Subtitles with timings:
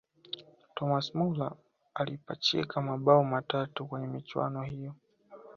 [0.75, 1.55] thomas muller
[1.93, 4.95] alipachika mabao matatu kwenye michuano hiyo